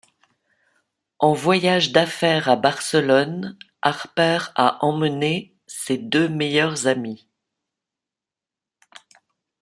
[1.19, 7.27] En voyage d'affaires à Barcelone, Harper a emmené ses deux meilleures amies.